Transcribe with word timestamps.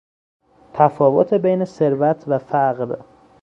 تفاوت 0.73 1.33
بین 1.33 1.65
ثروت 1.65 2.23
و 2.27 2.37
فقر 2.37 3.01